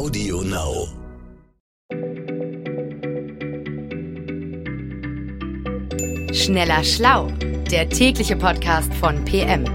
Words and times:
Audio 0.00 0.40
Now. 0.40 0.88
Schneller 6.32 6.82
Schlau, 6.84 7.30
der 7.70 7.86
tägliche 7.90 8.36
Podcast 8.36 8.94
von 8.94 9.22
PM. 9.26 9.66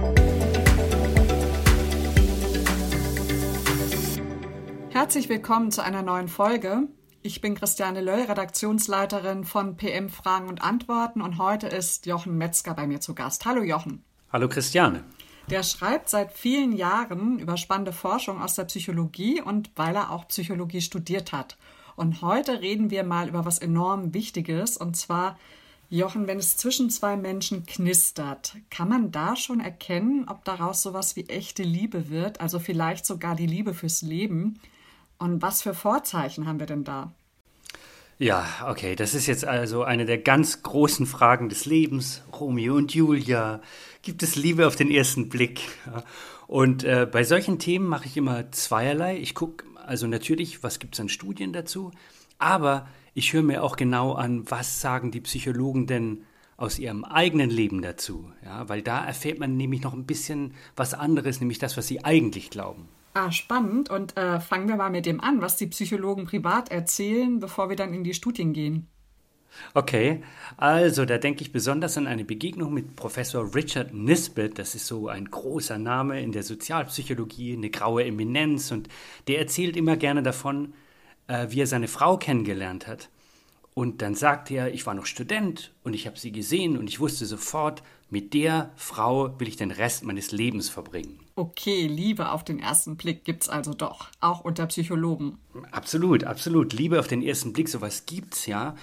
Herzlich 4.90 5.28
willkommen 5.28 5.70
zu 5.70 5.84
einer 5.84 6.02
neuen 6.02 6.26
Folge. 6.26 6.88
Ich 7.22 7.40
bin 7.40 7.54
Christiane 7.54 8.00
Löll, 8.00 8.22
Redaktionsleiterin 8.22 9.44
von 9.44 9.76
PM 9.76 10.08
Fragen 10.08 10.48
und 10.48 10.60
Antworten 10.60 11.22
und 11.22 11.38
heute 11.38 11.68
ist 11.68 12.06
Jochen 12.06 12.36
Metzger 12.36 12.74
bei 12.74 12.88
mir 12.88 12.98
zu 12.98 13.14
Gast. 13.14 13.44
Hallo 13.44 13.62
Jochen. 13.62 14.04
Hallo 14.32 14.48
Christiane. 14.48 15.04
Der 15.50 15.62
schreibt 15.62 16.08
seit 16.08 16.32
vielen 16.32 16.72
Jahren 16.72 17.38
über 17.38 17.56
spannende 17.56 17.92
Forschung 17.92 18.42
aus 18.42 18.54
der 18.54 18.64
Psychologie 18.64 19.40
und 19.40 19.70
weil 19.76 19.94
er 19.94 20.10
auch 20.10 20.26
Psychologie 20.26 20.80
studiert 20.80 21.32
hat. 21.32 21.56
Und 21.94 22.20
heute 22.20 22.60
reden 22.60 22.90
wir 22.90 23.04
mal 23.04 23.28
über 23.28 23.44
was 23.44 23.60
enorm 23.60 24.12
Wichtiges 24.12 24.76
und 24.76 24.96
zwar 24.96 25.38
Jochen, 25.88 26.26
wenn 26.26 26.38
es 26.38 26.56
zwischen 26.56 26.90
zwei 26.90 27.16
Menschen 27.16 27.64
knistert, 27.64 28.56
kann 28.70 28.88
man 28.88 29.12
da 29.12 29.36
schon 29.36 29.60
erkennen, 29.60 30.26
ob 30.28 30.44
daraus 30.44 30.82
sowas 30.82 31.14
wie 31.14 31.28
echte 31.28 31.62
Liebe 31.62 32.10
wird, 32.10 32.40
also 32.40 32.58
vielleicht 32.58 33.06
sogar 33.06 33.36
die 33.36 33.46
Liebe 33.46 33.72
fürs 33.72 34.02
Leben? 34.02 34.58
Und 35.18 35.42
was 35.42 35.62
für 35.62 35.74
Vorzeichen 35.74 36.48
haben 36.48 36.58
wir 36.58 36.66
denn 36.66 36.82
da? 36.82 37.12
Ja, 38.18 38.46
okay, 38.66 38.96
das 38.96 39.14
ist 39.14 39.26
jetzt 39.26 39.44
also 39.44 39.82
eine 39.82 40.06
der 40.06 40.16
ganz 40.16 40.62
großen 40.62 41.04
Fragen 41.04 41.50
des 41.50 41.66
Lebens. 41.66 42.22
Romeo 42.32 42.74
und 42.74 42.94
Julia, 42.94 43.60
gibt 44.00 44.22
es 44.22 44.36
Liebe 44.36 44.66
auf 44.66 44.74
den 44.74 44.90
ersten 44.90 45.28
Blick? 45.28 45.60
Und 46.46 46.82
äh, 46.84 47.06
bei 47.10 47.24
solchen 47.24 47.58
Themen 47.58 47.86
mache 47.86 48.06
ich 48.06 48.16
immer 48.16 48.50
zweierlei. 48.52 49.18
Ich 49.18 49.34
gucke 49.34 49.66
also 49.84 50.06
natürlich, 50.06 50.62
was 50.62 50.78
gibt 50.78 50.94
es 50.94 51.00
an 51.00 51.10
Studien 51.10 51.52
dazu, 51.52 51.90
aber 52.38 52.88
ich 53.12 53.34
höre 53.34 53.42
mir 53.42 53.62
auch 53.62 53.76
genau 53.76 54.14
an, 54.14 54.50
was 54.50 54.80
sagen 54.80 55.10
die 55.10 55.20
Psychologen 55.20 55.86
denn 55.86 56.24
aus 56.56 56.78
ihrem 56.78 57.04
eigenen 57.04 57.50
Leben 57.50 57.82
dazu. 57.82 58.30
Ja, 58.42 58.66
weil 58.70 58.80
da 58.80 59.04
erfährt 59.04 59.40
man 59.40 59.58
nämlich 59.58 59.82
noch 59.82 59.92
ein 59.92 60.06
bisschen 60.06 60.54
was 60.74 60.94
anderes, 60.94 61.40
nämlich 61.40 61.58
das, 61.58 61.76
was 61.76 61.86
sie 61.86 62.02
eigentlich 62.02 62.48
glauben. 62.48 62.88
Ah, 63.16 63.32
spannend. 63.32 63.88
Und 63.88 64.14
äh, 64.18 64.40
fangen 64.40 64.68
wir 64.68 64.76
mal 64.76 64.90
mit 64.90 65.06
dem 65.06 65.22
an, 65.22 65.40
was 65.40 65.56
die 65.56 65.68
Psychologen 65.68 66.26
privat 66.26 66.70
erzählen, 66.70 67.40
bevor 67.40 67.70
wir 67.70 67.76
dann 67.76 67.94
in 67.94 68.04
die 68.04 68.12
Studien 68.12 68.52
gehen. 68.52 68.88
Okay, 69.72 70.22
also 70.58 71.06
da 71.06 71.16
denke 71.16 71.40
ich 71.40 71.50
besonders 71.50 71.96
an 71.96 72.06
eine 72.06 72.26
Begegnung 72.26 72.74
mit 72.74 72.94
Professor 72.94 73.54
Richard 73.54 73.94
Nisbet. 73.94 74.58
Das 74.58 74.74
ist 74.74 74.86
so 74.86 75.08
ein 75.08 75.30
großer 75.30 75.78
Name 75.78 76.20
in 76.20 76.32
der 76.32 76.42
Sozialpsychologie, 76.42 77.54
eine 77.54 77.70
graue 77.70 78.04
Eminenz. 78.04 78.70
Und 78.70 78.90
der 79.28 79.38
erzählt 79.38 79.78
immer 79.78 79.96
gerne 79.96 80.22
davon, 80.22 80.74
äh, 81.26 81.46
wie 81.48 81.62
er 81.62 81.66
seine 81.66 81.88
Frau 81.88 82.18
kennengelernt 82.18 82.86
hat. 82.86 83.08
Und 83.78 84.00
dann 84.00 84.14
sagte 84.14 84.54
er, 84.54 84.72
ich 84.72 84.86
war 84.86 84.94
noch 84.94 85.04
Student 85.04 85.70
und 85.84 85.92
ich 85.92 86.06
habe 86.06 86.18
sie 86.18 86.32
gesehen 86.32 86.78
und 86.78 86.88
ich 86.88 86.98
wusste 86.98 87.26
sofort, 87.26 87.82
mit 88.08 88.32
der 88.32 88.70
Frau 88.74 89.38
will 89.38 89.48
ich 89.48 89.56
den 89.56 89.70
Rest 89.70 90.02
meines 90.02 90.32
Lebens 90.32 90.70
verbringen. 90.70 91.20
Okay, 91.34 91.86
Liebe 91.86 92.30
auf 92.30 92.42
den 92.42 92.58
ersten 92.58 92.96
Blick 92.96 93.24
gibt's 93.24 93.50
also 93.50 93.74
doch, 93.74 94.08
auch 94.20 94.40
unter 94.40 94.64
Psychologen. 94.64 95.36
Absolut, 95.72 96.24
absolut. 96.24 96.72
Liebe 96.72 96.98
auf 96.98 97.06
den 97.06 97.20
ersten 97.20 97.52
Blick, 97.52 97.68
sowas 97.68 98.06
gibt's 98.06 98.46
ja. 98.46 98.76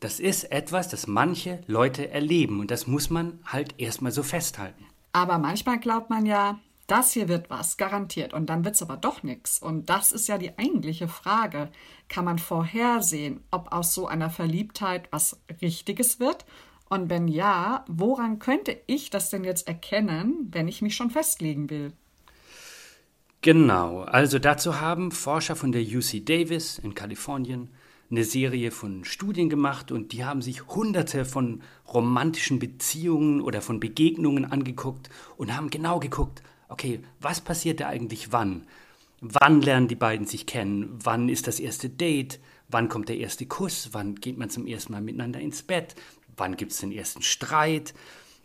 Das 0.00 0.18
ist 0.18 0.50
etwas, 0.50 0.88
das 0.88 1.06
manche 1.06 1.60
Leute 1.68 2.10
erleben 2.10 2.58
und 2.58 2.72
das 2.72 2.88
muss 2.88 3.08
man 3.08 3.38
halt 3.44 3.76
erstmal 3.78 4.10
so 4.10 4.24
festhalten. 4.24 4.84
Aber 5.12 5.38
manchmal 5.38 5.78
glaubt 5.78 6.10
man 6.10 6.26
ja, 6.26 6.58
das 6.90 7.12
hier 7.12 7.28
wird 7.28 7.50
was, 7.50 7.76
garantiert. 7.76 8.32
Und 8.32 8.46
dann 8.50 8.64
wird 8.64 8.74
es 8.74 8.82
aber 8.82 8.96
doch 8.96 9.22
nichts. 9.22 9.60
Und 9.60 9.90
das 9.90 10.12
ist 10.12 10.28
ja 10.28 10.38
die 10.38 10.56
eigentliche 10.58 11.08
Frage. 11.08 11.70
Kann 12.08 12.24
man 12.24 12.38
vorhersehen, 12.38 13.42
ob 13.50 13.72
aus 13.72 13.94
so 13.94 14.06
einer 14.06 14.30
Verliebtheit 14.30 15.08
was 15.10 15.40
Richtiges 15.62 16.20
wird? 16.20 16.44
Und 16.88 17.08
wenn 17.08 17.28
ja, 17.28 17.84
woran 17.86 18.40
könnte 18.40 18.76
ich 18.86 19.10
das 19.10 19.30
denn 19.30 19.44
jetzt 19.44 19.68
erkennen, 19.68 20.48
wenn 20.50 20.66
ich 20.66 20.82
mich 20.82 20.96
schon 20.96 21.10
festlegen 21.10 21.70
will? 21.70 21.92
Genau, 23.42 24.00
also 24.00 24.38
dazu 24.38 24.80
haben 24.80 25.12
Forscher 25.12 25.56
von 25.56 25.72
der 25.72 25.82
UC 25.82 26.26
Davis 26.26 26.78
in 26.78 26.94
Kalifornien 26.94 27.70
eine 28.10 28.24
Serie 28.24 28.70
von 28.70 29.04
Studien 29.04 29.48
gemacht 29.48 29.92
und 29.92 30.12
die 30.12 30.24
haben 30.24 30.42
sich 30.42 30.66
hunderte 30.66 31.24
von 31.24 31.62
romantischen 31.86 32.58
Beziehungen 32.58 33.40
oder 33.40 33.62
von 33.62 33.78
Begegnungen 33.78 34.44
angeguckt 34.44 35.10
und 35.36 35.56
haben 35.56 35.70
genau 35.70 36.00
geguckt, 36.00 36.42
okay, 36.70 37.00
was 37.20 37.40
passiert 37.40 37.80
da 37.80 37.88
eigentlich 37.88 38.32
wann? 38.32 38.66
Wann 39.20 39.60
lernen 39.60 39.88
die 39.88 39.96
beiden 39.96 40.26
sich 40.26 40.46
kennen? 40.46 40.98
Wann 41.02 41.28
ist 41.28 41.46
das 41.46 41.60
erste 41.60 41.90
Date? 41.90 42.40
Wann 42.68 42.88
kommt 42.88 43.08
der 43.08 43.18
erste 43.18 43.44
Kuss? 43.44 43.90
Wann 43.92 44.14
geht 44.14 44.38
man 44.38 44.48
zum 44.48 44.66
ersten 44.66 44.92
Mal 44.92 45.02
miteinander 45.02 45.40
ins 45.40 45.62
Bett? 45.62 45.94
Wann 46.36 46.56
gibt 46.56 46.72
es 46.72 46.78
den 46.78 46.92
ersten 46.92 47.20
Streit? 47.20 47.92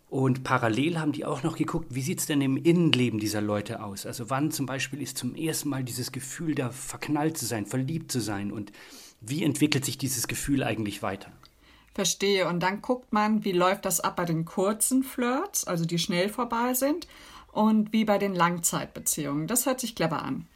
Und 0.09 0.43
parallel 0.43 0.99
haben 0.99 1.13
die 1.13 1.25
auch 1.25 1.43
noch 1.43 1.55
geguckt, 1.55 1.87
wie 1.89 2.01
sieht 2.01 2.19
es 2.19 2.25
denn 2.25 2.41
im 2.41 2.57
Innenleben 2.57 3.19
dieser 3.19 3.41
Leute 3.41 3.81
aus? 3.83 4.05
Also 4.05 4.29
wann 4.29 4.51
zum 4.51 4.65
Beispiel 4.65 5.01
ist 5.01 5.17
zum 5.17 5.35
ersten 5.35 5.69
Mal 5.69 5.83
dieses 5.83 6.11
Gefühl 6.11 6.55
da 6.55 6.69
verknallt 6.69 7.37
zu 7.37 7.45
sein, 7.45 7.65
verliebt 7.65 8.11
zu 8.11 8.19
sein 8.19 8.51
und 8.51 8.71
wie 9.21 9.43
entwickelt 9.43 9.85
sich 9.85 9.97
dieses 9.97 10.27
Gefühl 10.27 10.63
eigentlich 10.63 11.01
weiter? 11.01 11.31
Verstehe. 11.93 12.47
Und 12.47 12.59
dann 12.59 12.81
guckt 12.81 13.13
man, 13.13 13.45
wie 13.45 13.53
läuft 13.53 13.85
das 13.85 14.01
ab 14.01 14.17
bei 14.17 14.25
den 14.25 14.43
kurzen 14.45 15.03
Flirts, 15.03 15.65
also 15.65 15.85
die 15.85 15.97
schnell 15.97 16.29
vorbei 16.29 16.73
sind 16.73 17.07
und 17.55 17.93
wie 17.93 18.05
bei 18.05 18.17
den 18.17 18.35
Langzeitbeziehungen. 18.35 19.47
Das 19.47 19.65
hört 19.65 19.79
sich 19.79 19.95
clever 19.95 20.23
an. 20.23 20.47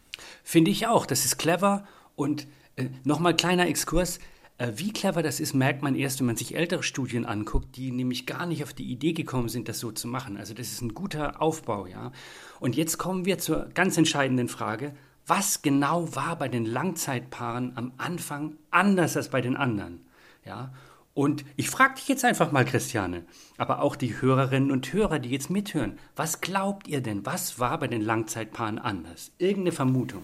Finde 0.44 0.72
ich 0.72 0.88
auch. 0.88 1.06
Das 1.06 1.26
ist 1.26 1.38
clever. 1.38 1.86
Und 2.16 2.48
äh, 2.76 2.90
nochmal 3.04 3.36
kleiner 3.36 3.68
Exkurs. 3.68 4.20
Äh, 4.58 4.74
wie 4.76 4.92
clever 4.92 5.24
das 5.24 5.40
ist, 5.40 5.54
merkt 5.54 5.82
man 5.82 5.96
erst, 5.96 6.20
wenn 6.20 6.28
man 6.28 6.36
sich 6.36 6.56
ältere 6.56 6.84
Studien 6.84 7.26
anguckt, 7.26 7.78
die 7.78 7.92
nämlich 7.92 8.26
gar 8.26 8.46
nicht 8.46 8.64
auf 8.64 8.74
die 8.74 8.92
Idee 8.92 9.14
gekommen 9.14 9.48
sind, 9.48 9.70
das 9.70 9.80
so 9.80 9.92
zu 9.92 10.08
machen. 10.08 10.38
Also 10.38 10.54
das 10.54 10.72
ist 10.72 10.82
ein 10.82 10.94
guter 10.94 11.42
Aufbau, 11.42 11.86
ja. 11.86 12.12
Und 12.60 12.76
jetzt 12.76 12.98
kommen 12.98 13.26
wir 13.26 13.38
zur 13.38 13.70
ganz 13.74 13.98
entscheidenden 13.98 14.50
Frage. 14.50 14.94
Was 15.26 15.62
genau 15.62 16.14
war 16.16 16.36
bei 16.38 16.50
den 16.50 16.66
Langzeitpaaren 16.66 17.78
am 17.78 17.94
Anfang 17.98 18.58
anders 18.72 19.16
als 19.16 19.30
bei 19.30 19.42
den 19.42 19.56
anderen? 19.56 20.06
Ja, 20.46 20.74
und 21.20 21.44
ich 21.58 21.70
frage 21.70 21.96
dich 21.96 22.08
jetzt 22.08 22.24
einfach 22.24 22.54
mal, 22.54 22.64
Christiane, 22.64 23.26
aber 23.58 23.82
auch 23.82 23.98
die 23.98 24.22
Hörerinnen 24.22 24.72
und 24.72 24.94
Hörer, 24.94 25.20
die 25.20 25.32
jetzt 25.32 25.50
mithören, 25.50 26.00
was 26.16 26.40
glaubt 26.40 26.88
ihr 26.88 27.02
denn, 27.02 27.26
was 27.26 27.60
war 27.60 27.78
bei 27.78 27.90
den 27.90 28.00
Langzeitpaaren 28.00 28.80
anders? 28.80 29.34
Irgendeine 29.38 29.74
Vermutung? 29.74 30.22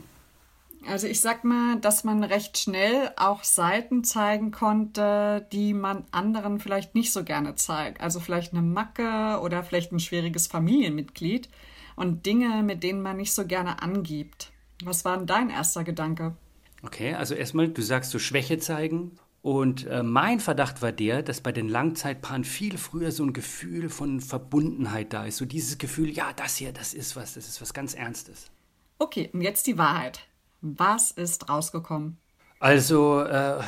Also 0.88 1.07
ich 1.07 1.19
sag 1.19 1.44
mal, 1.44 1.81
dass 1.81 2.05
man 2.05 2.23
recht 2.23 2.57
schnell 2.57 3.11
auch 3.17 3.44
Seiten 3.44 4.05
zeigen 4.05 4.51
konnte, 4.51 5.45
die 5.51 5.73
man 5.73 6.05
anderen 6.11 6.61
vielleicht 6.61 6.95
nicht 6.95 7.11
so 7.11 7.25
gerne 7.25 7.55
zeigt. 7.55 8.00
Also 8.00 8.22
vielleicht 8.22 8.53
eine 8.53 8.61
Macke 8.61 9.41
oder 9.41 9.66
vielleicht 9.66 9.91
ein 9.91 10.00
schwieriges 10.00 10.47
Familienmitglied 10.47 11.50
und 11.97 12.25
Dinge, 12.25 12.63
mit 12.63 12.84
denen 12.84 13.01
man 13.01 13.17
nicht 13.17 13.34
so 13.34 13.45
gerne 13.45 13.81
angibt. 13.81 14.53
Was 14.85 15.03
war 15.03 15.17
denn 15.17 15.28
dein 15.28 15.50
erster 15.50 15.84
Gedanke? 15.84 16.38
Okay, 16.84 17.16
also 17.16 17.35
erstmal, 17.35 17.67
du 17.67 17.81
sagst 17.81 18.11
so 18.11 18.19
Schwäche 18.19 18.59
zeigen 18.59 19.19
und 19.45 19.85
äh, 19.85 20.01
mein 20.01 20.39
Verdacht 20.39 20.81
war 20.81 20.91
der, 20.91 21.22
dass 21.22 21.39
bei 21.39 21.51
den 21.51 21.69
Langzeitpaaren 21.69 22.44
viel 22.44 22.79
früher 22.79 23.11
so 23.11 23.23
ein 23.23 23.31
Gefühl 23.31 23.89
von 23.89 24.19
Verbundenheit 24.19 25.13
da 25.13 25.28
ist. 25.28 25.38
So 25.38 25.45
dieses 25.45 25.78
Gefühl, 25.78 26.09
ja, 26.09 26.33
das 26.35 26.56
hier, 26.56 26.73
das 26.73 26.95
ist 26.95 27.16
was, 27.16 27.35
das 27.35 27.47
ist 27.47 27.61
was 27.61 27.72
ganz 27.72 27.94
Ernstes. 27.94 28.50
Okay, 28.97 29.29
und 29.34 29.41
jetzt 29.41 29.67
die 29.67 29.78
Wahrheit. 29.78 30.22
Was 30.61 31.11
ist 31.11 31.47
rausgekommen? 31.47 32.17
Also, 32.59 33.22
äh, 33.22 33.61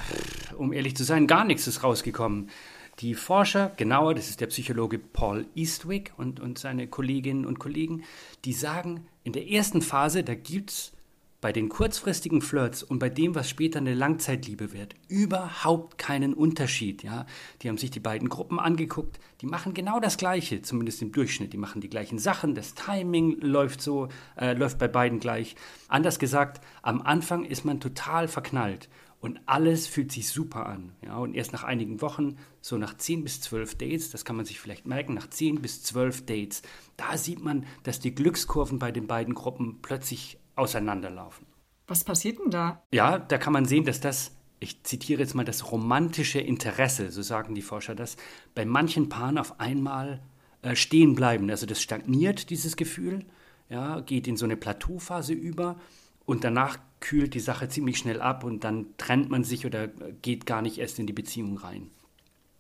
um 0.58 0.74
ehrlich 0.74 0.98
zu 0.98 1.04
sein, 1.04 1.28
gar 1.28 1.46
nichts 1.46 1.68
ist 1.68 1.84
rausgekommen. 1.84 2.50
Die 2.98 3.14
Forscher, 3.14 3.72
genauer, 3.78 4.16
das 4.16 4.30
ist 4.30 4.42
der 4.42 4.48
Psychologe 4.48 4.98
Paul 4.98 5.46
Eastwick 5.54 6.12
und, 6.18 6.40
und 6.40 6.58
seine 6.58 6.88
Kolleginnen 6.88 7.46
und 7.46 7.60
Kollegen, 7.60 8.04
die 8.46 8.54
sagen, 8.54 9.06
in 9.24 9.32
der 9.32 9.48
ersten 9.48 9.84
Phase, 9.84 10.24
da 10.24 10.34
gibt 10.34 10.72
es 10.72 10.97
bei 11.40 11.52
den 11.52 11.70
kurzfristigen 11.70 12.42
Flirts 12.42 12.82
und 12.82 12.98
bei 12.98 13.10
dem, 13.10 13.36
was 13.36 13.50
später 13.50 13.78
eine 13.80 13.94
Langzeitliebe 13.94 14.74
wird, 14.74 14.96
überhaupt 15.08 15.98
keinen 15.98 16.34
Unterschied. 16.34 17.04
Ja? 17.04 17.28
Die 17.62 17.70
haben 17.70 17.78
sich 17.78 17.92
die 17.92 18.00
beiden 18.00 18.28
Gruppen 18.28 18.60
angeguckt, 18.60 19.20
die 19.42 19.46
machen 19.46 19.76
genau 19.76 20.00
das 20.00 20.18
Gleiche, 20.18 20.64
zumindest 20.64 21.02
im 21.04 21.12
Durchschnitt. 21.12 21.54
Die 21.54 21.58
machen 21.58 21.82
die 21.82 21.90
gleichen 21.90 22.18
Sachen, 22.18 22.56
das 22.56 22.74
Timing 22.74 23.40
läuft 23.40 23.82
so, 23.82 24.08
äh, 24.36 24.54
läuft 24.54 24.80
bei 24.80 24.88
beiden 24.88 25.20
gleich. 25.20 25.56
Anders 25.88 26.18
gesagt, 26.18 26.60
am 26.82 27.02
Anfang 27.02 27.46
ist 27.46 27.66
man 27.66 27.80
total 27.80 28.28
verknallt 28.28 28.90
und 29.20 29.40
alles 29.46 29.86
fühlt 29.86 30.12
sich 30.12 30.30
super 30.30 30.66
an. 30.66 30.94
Ja? 31.04 31.18
Und 31.18 31.36
erst 31.36 31.54
nach 31.54 31.64
einigen 31.64 32.02
Wochen, 32.02 32.38
so 32.62 32.78
nach 32.78 32.98
10 32.98 33.24
bis 33.24 33.42
12 33.42 33.76
Dates, 33.76 34.10
das 34.10 34.26
kann 34.26 34.36
man 34.36 34.46
sich 34.46 34.60
vielleicht 34.60 34.88
merken, 34.88 35.14
nach 35.14 35.30
10 35.30 35.62
bis 35.62 35.84
12 35.84 36.26
Dates, 36.26 36.64
da 36.98 37.16
sieht 37.16 37.44
man, 37.44 37.66
dass 37.84 38.00
die 38.00 38.16
Glückskurven 38.16 38.80
bei 38.80 38.92
den 38.92 39.06
beiden 39.06 39.36
Gruppen 39.36 39.80
plötzlich 39.84 40.40
auseinanderlaufen. 40.58 41.46
Was 41.88 42.04
passiert 42.04 42.40
denn 42.40 42.52
da? 42.52 42.84
Ja, 42.92 43.18
da 43.18 43.38
kann 43.38 43.54
man 43.54 43.66
sehen, 43.66 43.86
dass 43.86 44.02
das, 44.02 44.36
ich 44.60 44.84
zitiere 44.84 45.22
jetzt 45.22 45.36
mal, 45.36 45.46
das 45.46 45.72
romantische 45.72 46.40
Interesse, 46.40 47.12
so 47.12 47.22
sagen 47.22 47.56
die 47.56 47.62
Forscher 47.62 47.96
das, 47.96 48.18
bei 48.56 48.66
manchen 48.66 49.10
Paaren 49.10 49.38
auf 49.38 49.60
einmal 49.60 50.22
äh, 50.62 50.76
stehen 50.76 51.16
bleiben. 51.16 51.50
Also 51.50 51.66
das 51.66 51.82
stagniert, 51.82 52.50
dieses 52.50 52.76
Gefühl, 52.76 53.26
ja, 53.70 54.02
geht 54.02 54.28
in 54.28 54.38
so 54.38 54.46
eine 54.46 54.58
Plateauphase 54.58 55.34
über 55.34 55.80
und 56.26 56.44
danach 56.44 56.78
kühlt 57.00 57.34
die 57.34 57.40
Sache 57.40 57.70
ziemlich 57.70 57.98
schnell 57.98 58.22
ab 58.22 58.44
und 58.44 58.64
dann 58.64 58.88
trennt 58.98 59.30
man 59.30 59.44
sich 59.44 59.66
oder 59.66 59.88
geht 59.88 60.46
gar 60.46 60.62
nicht 60.62 60.78
erst 60.78 61.00
in 61.00 61.08
die 61.08 61.14
Beziehung 61.14 61.58
rein. 61.58 61.90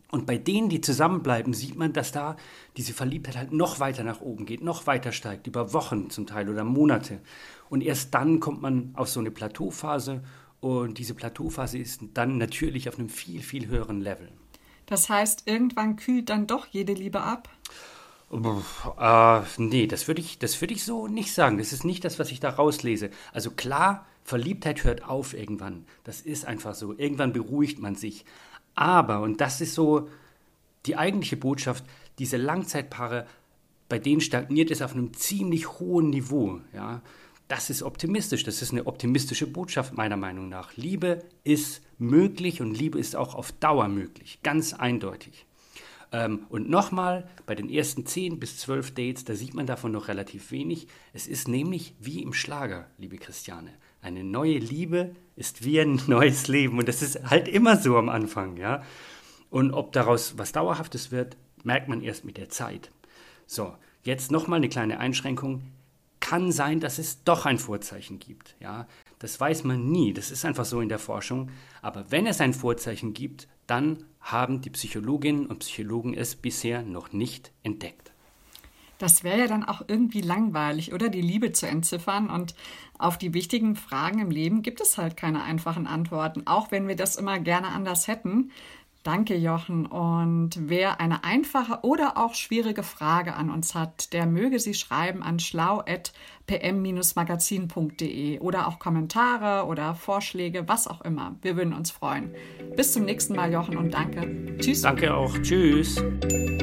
Und 0.09 0.25
bei 0.25 0.38
denen, 0.38 0.69
die 0.69 0.80
zusammenbleiben, 0.80 1.54
sieht 1.54 1.75
man, 1.75 1.92
dass 1.92 2.12
da 2.12 2.38
diese 2.77 2.94
Verliebtheit 2.94 3.36
halt 3.36 3.51
noch 3.51 3.80
weiter 3.80 4.04
nach 4.04 4.21
oben 4.21 4.45
geht, 4.45 4.63
noch 4.63 4.88
weiter 4.88 5.12
steigt, 5.12 5.48
über 5.48 5.74
Wochen 5.74 6.09
zum 6.09 6.25
Teil 6.25 6.50
oder 6.50 6.63
Monate. 6.63 7.19
Und 7.69 7.81
erst 7.81 8.13
dann 8.13 8.39
kommt 8.39 8.62
man 8.62 8.92
auf 8.95 9.09
so 9.09 9.19
eine 9.19 9.31
Plateauphase 9.31 10.24
und 10.62 10.98
diese 10.98 11.13
Plateauphase 11.13 11.77
ist 11.77 12.01
dann 12.13 12.38
natürlich 12.38 12.88
auf 12.88 12.98
einem 12.98 13.09
viel, 13.09 13.42
viel 13.42 13.68
höheren 13.68 14.01
Level. 14.01 14.31
Das 14.86 15.09
heißt, 15.09 15.44
irgendwann 15.45 15.98
kühlt 15.98 16.30
dann 16.30 16.48
doch 16.48 16.68
jede 16.68 16.94
Liebe 16.94 17.21
ab? 17.21 17.50
Äh, 18.31 19.42
nee, 19.57 19.88
das 19.88 20.07
würde 20.07 20.21
ich, 20.21 20.39
würd 20.42 20.71
ich 20.71 20.83
so 20.83 21.07
nicht 21.07 21.33
sagen. 21.33 21.57
Das 21.57 21.74
ist 21.74 21.83
nicht 21.83 22.03
das, 22.03 22.19
was 22.19 22.31
ich 22.31 22.39
da 22.39 22.50
rauslese. 22.50 23.10
Also 23.33 23.51
klar, 23.51 24.06
Verliebtheit 24.24 24.83
hört 24.83 25.03
auf 25.06 25.33
irgendwann. 25.33 25.86
Das 26.03 26.21
ist 26.21 26.45
einfach 26.45 26.75
so. 26.75 26.98
Irgendwann 26.98 27.33
beruhigt 27.33 27.80
man 27.80 27.95
sich. 27.95 28.25
Aber, 28.77 29.21
und 29.21 29.41
das 29.41 29.59
ist 29.59 29.74
so 29.74 30.07
die 30.85 30.95
eigentliche 30.95 31.35
Botschaft, 31.35 31.83
diese 32.19 32.38
Langzeitpaare, 32.38 33.25
bei 33.89 33.97
denen 33.97 34.21
stagniert 34.21 34.69
es 34.69 34.83
auf 34.83 34.94
einem 34.94 35.13
ziemlich 35.13 35.79
hohen 35.79 36.12
Niveau. 36.12 36.62
Ja? 36.74 37.01
Das 37.47 37.71
ist 37.71 37.81
optimistisch, 37.81 38.44
das 38.44 38.62
ist 38.62 38.71
eine 38.71 38.85
optimistische 38.85 39.47
Botschaft 39.47 39.94
meiner 39.94 40.15
Meinung 40.15 40.47
nach. 40.47 40.77
Liebe 40.77 41.24
ist 41.44 41.81
möglich 41.97 42.62
und 42.62 42.77
Liebe 42.77 43.00
ist 43.00 43.15
auch 43.15 43.33
auf 43.33 43.51
Dauer 43.51 43.88
möglich, 43.88 44.39
ganz 44.44 44.74
eindeutig. 44.74 45.47
Ähm, 46.12 46.45
und 46.50 46.69
nochmal, 46.69 47.27
bei 47.47 47.56
den 47.56 47.71
ersten 47.71 48.06
10 48.06 48.39
bis 48.39 48.59
12 48.59 48.94
Dates, 48.94 49.25
da 49.25 49.33
sieht 49.33 49.56
man 49.56 49.65
davon 49.65 49.91
noch 49.91 50.07
relativ 50.07 50.51
wenig. 50.51 50.88
Es 51.13 51.25
ist 51.25 51.47
nämlich 51.47 51.95
wie 52.00 52.21
im 52.21 52.33
Schlager, 52.33 52.85
liebe 53.00 53.18
Christiane. 53.18 53.71
Eine 54.07 54.24
neue 54.24 54.57
Liebe 54.57 55.18
ist 55.36 55.65
wie 55.65 55.81
ein 55.81 56.01
neues 56.07 56.48
Leben. 56.48 56.80
Und 56.80 56.88
das 56.88 57.01
ist 57.01 57.30
halt 57.30 57.50
immer 57.50 57.75
so 57.75 57.98
am 57.98 58.07
Anfang, 58.07 58.56
ja. 58.56 58.81
Und 59.50 59.74
ob 59.74 59.92
daraus 59.92 60.38
was 60.38 60.54
Dauerhaftes 60.54 61.12
wird, 61.12 61.36
merkt 61.65 61.89
man 61.89 62.01
erst 62.01 62.24
mit 62.24 62.38
der 62.38 62.48
Zeit. 62.48 62.89
So, 63.48 63.75
jetzt 64.04 64.31
nochmal 64.31 64.59
eine 64.59 64.69
kleine 64.69 65.01
Einschränkung. 65.01 65.74
Kann 66.21 66.54
sein, 66.54 66.80
dass 66.80 67.00
es 67.00 67.25
doch 67.25 67.45
ein 67.45 67.59
Vorzeichen 67.59 68.18
gibt, 68.18 68.56
ja. 68.62 68.88
Das 69.19 69.38
weiß 69.42 69.65
man 69.65 69.92
nie, 69.92 70.13
das 70.13 70.31
ist 70.31 70.45
einfach 70.45 70.63
so 70.63 70.80
in 70.80 70.88
der 70.88 71.00
Forschung. 71.00 71.51
Aber 71.81 72.10
wenn 72.10 72.27
es 72.27 72.39
ein 72.39 72.53
Vorzeichen 72.53 73.13
gibt, 73.13 73.50
dann 73.65 74.06
haben 74.21 74.62
die 74.62 74.69
Psychologinnen 74.69 75.48
und 75.48 75.60
Psychologen 75.60 76.13
es 76.13 76.38
bisher 76.38 76.81
noch 76.81 77.12
nicht 77.12 77.51
entdeckt. 77.62 78.13
Das 78.97 79.23
wäre 79.23 79.39
ja 79.39 79.47
dann 79.47 79.63
auch 79.63 79.81
irgendwie 79.88 80.21
langweilig, 80.21 80.94
oder 80.94 81.09
die 81.09 81.21
Liebe 81.21 81.51
zu 81.51 81.67
entziffern. 81.67 82.29
Und 82.29 82.55
auf 82.97 83.17
die 83.17 83.33
wichtigen 83.33 83.75
Fragen 83.75 84.19
im 84.19 84.31
Leben 84.31 84.61
gibt 84.63 84.81
es 84.81 84.97
halt 84.97 85.17
keine 85.17 85.44
einfachen 85.44 85.88
Antworten, 85.88 86.47
auch 86.47 86.71
wenn 86.71 86.88
wir 86.88 86.95
das 86.95 87.15
immer 87.15 87.39
gerne 87.39 87.67
anders 87.67 88.07
hätten. 88.07 88.51
Danke, 89.07 89.36
Jochen. 89.38 89.86
Und 89.86 90.50
wer 90.59 91.00
eine 91.00 91.24
einfache 91.24 91.80
oder 91.83 92.18
auch 92.18 92.33
schwierige 92.33 92.83
Frage 92.83 93.36
an 93.36 93.50
uns 93.50 93.74
hat, 93.74 94.12
der 94.12 94.25
möge 94.25 94.59
sie 94.59 94.74
schreiben 94.74 95.24
an 95.24 95.39
schlau.pm-magazin.de 95.39 98.39
oder 98.39 98.68
auch 98.68 98.80
Kommentare 98.80 99.65
oder 99.65 99.95
Vorschläge, 99.95 100.68
was 100.68 100.89
auch 100.89 101.00
immer. 101.06 101.38
Wir 101.42 101.56
würden 101.56 101.71
uns 101.71 101.89
freuen. 101.89 102.36
Bis 102.75 102.92
zum 102.92 103.06
nächsten 103.06 103.33
Mal, 103.33 103.54
Jochen, 103.54 103.77
und 103.77 103.94
danke. 103.94 104.57
Tschüss. 104.59 104.81
Danke 104.81 105.13
auch. 105.13 105.33
Tschüss. 105.42 106.03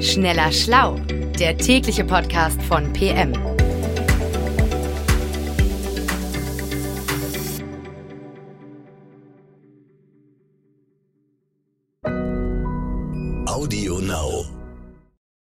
Schneller 0.03 0.53
Schlau, 0.53 0.97
der 1.39 1.57
tägliche 1.57 2.05
Podcast 2.05 2.61
von 2.61 2.93
PM. 2.93 3.33
Now. 14.15 14.64